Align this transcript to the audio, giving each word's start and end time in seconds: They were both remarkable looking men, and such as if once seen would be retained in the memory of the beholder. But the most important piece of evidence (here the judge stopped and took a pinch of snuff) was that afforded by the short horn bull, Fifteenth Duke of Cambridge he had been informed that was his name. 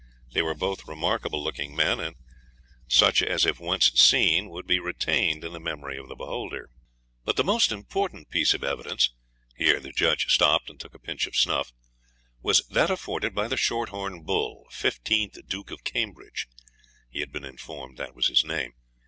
They 0.33 0.41
were 0.41 0.55
both 0.55 0.87
remarkable 0.87 1.43
looking 1.43 1.75
men, 1.75 1.99
and 1.99 2.15
such 2.87 3.21
as 3.21 3.45
if 3.45 3.59
once 3.59 3.91
seen 4.01 4.49
would 4.49 4.65
be 4.65 4.79
retained 4.79 5.43
in 5.43 5.53
the 5.53 5.59
memory 5.59 5.95
of 5.95 6.07
the 6.07 6.15
beholder. 6.15 6.71
But 7.23 7.35
the 7.35 7.43
most 7.43 7.71
important 7.71 8.31
piece 8.31 8.55
of 8.55 8.63
evidence 8.63 9.11
(here 9.55 9.79
the 9.79 9.91
judge 9.91 10.33
stopped 10.33 10.71
and 10.71 10.79
took 10.79 10.95
a 10.95 10.99
pinch 10.99 11.27
of 11.27 11.35
snuff) 11.35 11.71
was 12.41 12.65
that 12.69 12.89
afforded 12.89 13.35
by 13.35 13.47
the 13.47 13.57
short 13.57 13.89
horn 13.89 14.23
bull, 14.23 14.65
Fifteenth 14.71 15.37
Duke 15.47 15.69
of 15.69 15.83
Cambridge 15.83 16.47
he 17.11 17.19
had 17.19 17.31
been 17.31 17.45
informed 17.45 17.99
that 17.99 18.15
was 18.15 18.25
his 18.25 18.43
name. 18.43 18.73